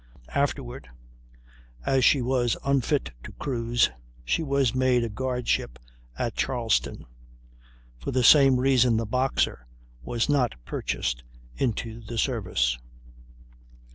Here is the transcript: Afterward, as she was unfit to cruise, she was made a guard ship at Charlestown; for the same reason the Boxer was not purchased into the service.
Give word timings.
Afterward, 0.33 0.89
as 1.85 2.03
she 2.03 2.23
was 2.23 2.57
unfit 2.65 3.11
to 3.21 3.31
cruise, 3.33 3.91
she 4.25 4.41
was 4.41 4.73
made 4.73 5.03
a 5.03 5.09
guard 5.09 5.47
ship 5.47 5.77
at 6.17 6.33
Charlestown; 6.33 7.05
for 7.99 8.09
the 8.09 8.23
same 8.23 8.59
reason 8.59 8.97
the 8.97 9.05
Boxer 9.05 9.67
was 10.01 10.27
not 10.27 10.55
purchased 10.65 11.23
into 11.55 12.01
the 12.01 12.17
service. 12.17 12.79